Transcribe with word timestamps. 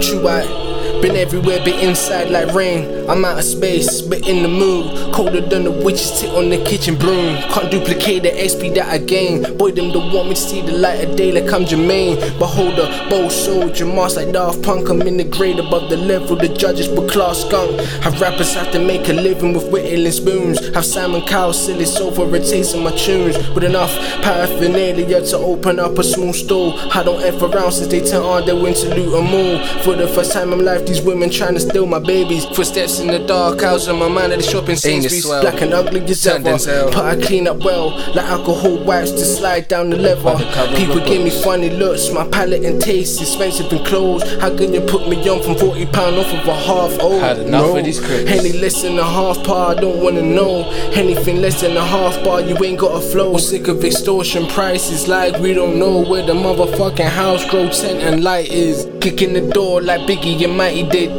True 0.00 0.20
white. 0.20 0.73
Been 1.04 1.16
everywhere, 1.16 1.58
but 1.58 1.74
inside 1.84 2.30
like 2.30 2.54
rain. 2.54 3.10
I'm 3.10 3.26
out 3.26 3.38
of 3.38 3.44
space, 3.44 4.00
but 4.00 4.26
in 4.26 4.42
the 4.42 4.48
mood. 4.48 5.12
Colder 5.12 5.42
than 5.42 5.64
the 5.64 5.70
witches 5.70 6.20
sit 6.20 6.30
on 6.30 6.48
the 6.48 6.56
kitchen 6.64 6.96
broom. 6.96 7.36
Can't 7.52 7.70
duplicate 7.70 8.22
the 8.22 8.30
XP 8.30 8.74
that 8.76 8.88
I 8.88 8.96
gain. 8.96 9.42
Boy, 9.58 9.72
them 9.72 9.92
don't 9.92 10.10
want 10.14 10.30
me 10.30 10.34
to 10.34 10.40
see 10.40 10.62
the 10.62 10.72
light 10.72 11.04
of 11.04 11.14
day 11.14 11.30
like 11.30 11.52
I'm 11.52 11.66
Jermaine. 11.66 12.16
Beholder, 12.38 12.88
bold 13.10 13.32
soldier, 13.32 13.84
mask 13.84 14.16
like 14.16 14.32
Daft 14.32 14.62
Punk. 14.62 14.88
I'm 14.88 15.02
in 15.02 15.18
the 15.18 15.24
grade 15.24 15.58
above 15.58 15.90
the 15.90 15.98
level, 15.98 16.36
the 16.36 16.48
judges 16.48 16.88
but 16.88 17.10
class 17.10 17.44
skunk. 17.44 17.78
Have 18.02 18.18
rappers 18.18 18.54
have 18.54 18.72
to 18.72 18.78
make 18.78 19.06
a 19.10 19.12
living 19.12 19.52
with 19.52 19.70
whittling 19.70 20.10
spoons. 20.10 20.74
Have 20.74 20.86
Simon 20.86 21.20
Cowell 21.26 21.52
silly 21.52 21.84
for 21.84 22.34
a 22.34 22.40
taste 22.40 22.74
of 22.74 22.80
my 22.80 22.92
tunes. 22.92 23.36
With 23.50 23.64
enough 23.64 23.94
paraphernalia 24.22 25.20
to 25.26 25.36
open 25.36 25.80
up 25.80 25.98
a 25.98 26.02
small 26.02 26.32
store. 26.32 26.72
I 26.94 27.02
don't 27.02 27.22
F 27.22 27.42
around 27.42 27.72
since 27.72 27.88
they 27.88 28.00
turn 28.00 28.22
on 28.22 28.46
their 28.46 28.56
winter 28.56 28.88
loot 28.88 29.10
them 29.10 29.34
all. 29.34 29.58
For 29.82 29.94
the 29.94 30.08
first 30.08 30.32
time 30.32 30.54
in 30.54 30.64
life, 30.64 30.93
these 30.94 31.04
women 31.04 31.30
trying 31.30 31.54
to 31.54 31.60
steal 31.60 31.86
my 31.86 31.98
babies. 31.98 32.44
Footsteps 32.46 33.00
in 33.00 33.08
the 33.08 33.18
dark, 33.18 33.60
house 33.60 33.88
on 33.88 33.98
my 33.98 34.08
mind 34.08 34.32
at 34.32 34.38
the 34.38 34.44
shopping 34.44 34.76
Sainsbury's. 34.76 35.24
Black 35.26 35.60
and 35.60 35.72
ugly 35.72 36.00
as 36.00 36.26
ever. 36.26 36.52
But 36.90 37.04
I 37.04 37.20
clean 37.20 37.48
up 37.48 37.58
well, 37.64 37.90
like 38.14 38.26
alcohol 38.26 38.82
wipes 38.84 39.10
to 39.12 39.24
slide 39.24 39.68
down 39.68 39.90
the 39.90 39.96
leather. 39.96 40.36
People 40.76 41.00
give 41.04 41.22
me 41.22 41.30
funny 41.30 41.70
looks, 41.70 42.10
my 42.10 42.26
palate 42.28 42.64
and 42.64 42.80
taste 42.80 43.20
expensive 43.20 43.70
and 43.72 43.84
clothes. 43.86 44.22
How 44.40 44.56
can 44.56 44.72
you 44.72 44.80
put 44.82 45.08
me 45.08 45.16
on 45.28 45.42
from 45.42 45.56
40 45.56 45.86
pound 45.86 46.16
off 46.16 46.32
of 46.32 46.46
a 46.48 46.54
half? 46.54 46.98
Oh, 47.00 47.18
Had 47.18 47.38
enough 47.38 47.66
no. 47.66 47.76
of 47.78 47.84
these 47.84 48.00
critics. 48.00 48.30
Any 48.30 48.52
less 48.52 48.82
than 48.82 48.98
a 48.98 49.04
half 49.04 49.42
par, 49.44 49.72
I 49.72 49.80
don't 49.80 50.02
wanna 50.02 50.22
know. 50.22 50.70
Anything 50.92 51.40
less 51.40 51.60
than 51.60 51.76
a 51.76 51.84
half 51.84 52.22
bar, 52.22 52.40
you 52.40 52.56
ain't 52.64 52.78
got 52.78 52.96
a 52.96 53.00
flow. 53.00 53.36
Sick 53.36 53.68
of 53.68 53.84
extortion 53.84 54.46
prices, 54.46 55.08
like 55.08 55.38
we 55.40 55.54
don't 55.54 55.78
know 55.78 56.00
where 56.08 56.24
the 56.24 56.34
motherfucking 56.34 57.08
house 57.08 57.48
grow 57.50 57.68
tent 57.68 58.00
and 58.00 58.22
light 58.22 58.50
is. 58.50 58.88
Kicking 59.00 59.34
the 59.34 59.42
door 59.52 59.82
like 59.82 60.00
Biggie 60.02 60.42
and 60.44 60.56
Mighty 60.56 60.83
did. 60.88 61.10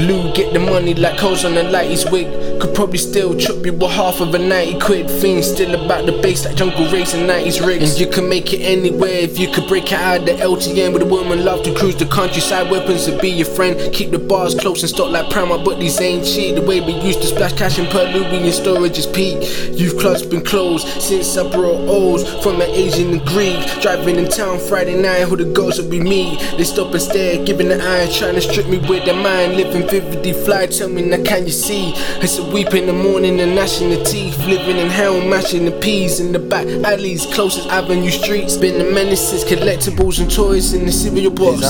Lou 0.00 0.32
get 0.32 0.52
the 0.52 0.58
money 0.58 0.94
like 0.94 1.18
hoes 1.18 1.44
on 1.44 1.54
the 1.54 1.62
lighty's 1.64 2.04
wig. 2.10 2.26
Could 2.62 2.76
probably 2.76 2.98
still 2.98 3.36
chop 3.36 3.66
you 3.66 3.72
with 3.72 3.90
half 3.90 4.20
of 4.20 4.32
a 4.36 4.38
90 4.38 4.78
quid. 4.78 5.10
Fiend 5.10 5.44
still 5.44 5.84
about 5.84 6.06
the 6.06 6.12
bass 6.22 6.44
like 6.44 6.54
Jungle 6.54 6.88
Racing 6.92 7.26
90s 7.26 7.66
rigs. 7.66 7.90
And 7.90 8.00
you 8.00 8.06
can 8.06 8.28
make 8.28 8.52
it 8.52 8.60
anywhere 8.60 9.18
if 9.18 9.36
you 9.36 9.50
could 9.50 9.66
break 9.66 9.86
it 9.86 9.98
out 9.98 10.20
of 10.20 10.26
the 10.26 10.32
LTN 10.34 10.92
with 10.92 11.02
a 11.02 11.06
woman 11.06 11.44
love 11.44 11.64
to 11.64 11.74
cruise 11.74 11.96
the 11.96 12.06
countryside. 12.06 12.70
Weapons 12.70 13.06
to 13.06 13.18
be 13.18 13.30
your 13.30 13.48
friend. 13.48 13.92
Keep 13.92 14.12
the 14.12 14.20
bars 14.20 14.54
close 14.54 14.80
and 14.82 14.90
stock 14.90 15.10
like 15.10 15.26
Primark, 15.26 15.64
but 15.64 15.80
these 15.80 16.00
ain't 16.00 16.24
cheap. 16.24 16.54
The 16.54 16.62
way 16.62 16.80
we 16.80 16.92
used 17.00 17.20
to 17.22 17.26
splash 17.26 17.52
cash 17.54 17.78
and 17.78 17.88
in 17.88 17.92
Peruvian 17.92 18.52
storage 18.52 18.96
is 18.96 19.08
peak. 19.08 19.42
Youth 19.76 19.98
clubs 19.98 20.24
been 20.24 20.44
closed 20.44 20.86
since 21.02 21.36
I 21.36 21.42
brought 21.50 21.88
O's 21.88 22.22
from 22.44 22.60
an 22.60 22.70
Asian 22.70 23.10
and 23.10 23.26
Greek. 23.26 23.58
Driving 23.80 24.14
in 24.14 24.28
town 24.28 24.60
Friday 24.60 24.94
night, 25.02 25.24
who 25.24 25.36
the 25.36 25.46
girls 25.46 25.80
will 25.80 25.90
be 25.90 25.98
me. 25.98 26.38
They 26.56 26.62
stop 26.62 26.92
and 26.92 27.02
stare, 27.02 27.44
giving 27.44 27.70
the 27.70 27.82
eye, 27.82 28.08
trying 28.12 28.36
to 28.36 28.40
strip 28.40 28.68
me 28.68 28.78
with 28.78 29.04
their 29.04 29.20
mind. 29.20 29.56
Living 29.56 29.88
vividly 29.88 30.32
fly, 30.32 30.66
tell 30.66 30.88
me 30.88 31.02
now 31.02 31.20
can 31.24 31.44
you 31.44 31.50
see? 31.50 31.92
It's 32.22 32.38
a 32.38 32.51
weep 32.52 32.74
in 32.74 32.86
the 32.86 32.92
morning 32.92 33.40
and 33.40 33.54
gnashing 33.54 33.88
the 33.88 34.02
teeth. 34.04 34.38
Living 34.46 34.76
in 34.76 34.88
hell, 34.88 35.20
mashing 35.26 35.64
the 35.64 35.72
peas 35.72 36.20
in 36.20 36.32
the 36.32 36.38
back 36.38 36.66
alleys, 36.84 37.24
closest 37.26 37.68
avenue 37.68 38.10
streets. 38.10 38.56
Been 38.56 38.78
the 38.78 38.92
menaces, 38.92 39.44
collectibles 39.44 40.20
and 40.20 40.30
toys 40.30 40.74
in 40.74 40.84
the 40.84 40.92
cereal 40.92 41.32
box. 41.32 41.60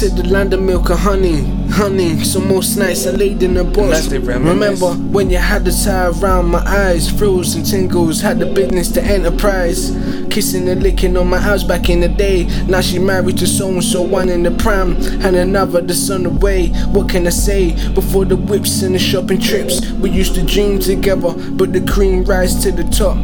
To 0.00 0.08
the 0.10 0.28
land 0.28 0.54
of 0.54 0.62
milk 0.62 0.90
and 0.90 0.98
honey, 0.98 1.42
honey. 1.70 2.22
Some 2.24 2.46
more 2.48 2.62
snacks 2.62 3.06
I 3.06 3.10
laid 3.10 3.42
in 3.42 3.54
the 3.54 3.64
box. 3.64 3.90
That's 3.90 4.06
the 4.06 4.20
reminisce. 4.20 4.80
Remember 4.80 5.12
when 5.12 5.30
you 5.30 5.38
had 5.38 5.64
the 5.64 5.72
tie 5.72 6.08
around 6.08 6.46
my 6.46 6.60
eyes, 6.60 7.10
frills 7.10 7.54
and 7.54 7.66
tingles, 7.66 8.20
had 8.20 8.38
the 8.38 8.46
business 8.46 8.90
to 8.92 9.02
enterprise. 9.02 9.90
Kissing 10.30 10.68
and 10.68 10.82
licking 10.82 11.16
on 11.16 11.28
my 11.28 11.38
house 11.38 11.64
back 11.64 11.88
in 11.88 12.00
the 12.00 12.08
day. 12.08 12.44
Now 12.66 12.80
she 12.80 12.98
married 12.98 13.38
to 13.38 13.46
so 13.46 13.68
and 13.68 13.82
so, 13.82 14.02
one 14.02 14.28
in 14.28 14.42
the 14.42 14.50
pram 14.52 14.96
and 15.24 15.34
another 15.36 15.80
the 15.80 15.94
son 15.94 16.26
away. 16.26 16.68
What 16.92 17.08
can 17.08 17.26
I 17.26 17.30
say? 17.30 17.74
Before 17.94 18.24
the 18.24 18.36
whips 18.36 18.82
and 18.82 18.94
the 18.94 18.98
shopping 18.98 19.40
trips, 19.40 19.90
we 19.92 20.10
used 20.10 20.27
to 20.30 20.42
dream 20.42 20.78
together, 20.78 21.32
but 21.52 21.72
the 21.72 21.80
cream 21.80 22.24
rise 22.24 22.62
to 22.62 22.72
the 22.72 22.84
top. 22.84 23.16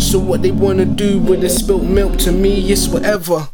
So 0.00 0.18
what 0.18 0.42
they 0.42 0.50
wanna 0.50 0.84
do 0.84 1.18
with 1.18 1.40
the 1.40 1.48
spilt 1.48 1.84
milk 1.84 2.18
to 2.18 2.32
me, 2.32 2.72
it's 2.72 2.88
whatever. 2.88 3.48